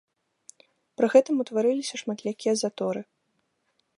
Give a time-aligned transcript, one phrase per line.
[1.01, 3.01] Пры гэтым ўтварыліся шматлікія заторы.